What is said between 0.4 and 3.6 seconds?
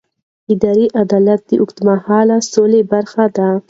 اداري عدالت د اوږدمهاله سولې برخه ده